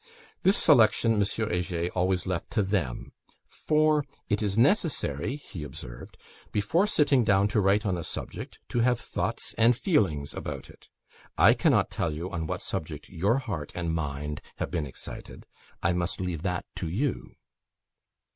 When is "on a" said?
7.85-8.03